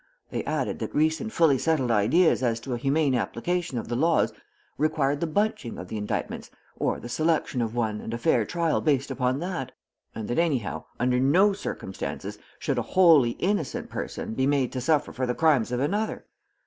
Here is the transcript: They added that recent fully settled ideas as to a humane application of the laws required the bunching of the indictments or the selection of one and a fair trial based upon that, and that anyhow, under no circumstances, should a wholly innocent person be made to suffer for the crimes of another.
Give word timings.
They 0.31 0.43
added 0.45 0.79
that 0.79 0.95
recent 0.95 1.31
fully 1.31 1.59
settled 1.59 1.91
ideas 1.91 2.41
as 2.41 2.59
to 2.61 2.73
a 2.73 2.77
humane 2.79 3.13
application 3.13 3.77
of 3.77 3.87
the 3.87 3.95
laws 3.95 4.33
required 4.79 5.19
the 5.19 5.27
bunching 5.27 5.77
of 5.77 5.89
the 5.89 5.97
indictments 5.97 6.49
or 6.75 6.99
the 6.99 7.07
selection 7.07 7.61
of 7.61 7.75
one 7.75 8.01
and 8.01 8.11
a 8.11 8.17
fair 8.17 8.43
trial 8.43 8.81
based 8.81 9.11
upon 9.11 9.37
that, 9.41 9.73
and 10.15 10.27
that 10.27 10.39
anyhow, 10.39 10.85
under 10.99 11.19
no 11.19 11.53
circumstances, 11.53 12.39
should 12.57 12.79
a 12.79 12.93
wholly 12.97 13.33
innocent 13.37 13.91
person 13.91 14.33
be 14.33 14.47
made 14.47 14.71
to 14.71 14.81
suffer 14.81 15.13
for 15.13 15.27
the 15.27 15.35
crimes 15.35 15.71
of 15.71 15.79
another. 15.79 16.25